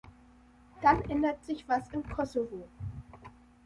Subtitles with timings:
[0.81, 2.67] Dann ändert sich was im Kosovo.